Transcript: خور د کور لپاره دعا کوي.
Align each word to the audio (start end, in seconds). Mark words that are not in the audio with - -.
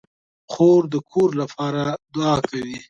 خور 0.51 0.81
د 0.93 0.95
کور 1.11 1.29
لپاره 1.41 1.83
دعا 2.15 2.35
کوي. 2.49 2.77